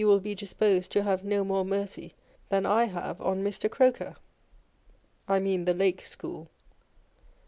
[0.01, 2.15] 139 will be disposed to have no more mercy
[2.49, 3.69] than I have on Mr.
[3.69, 4.15] Croker â€"
[5.27, 6.49] I mean the Lake School.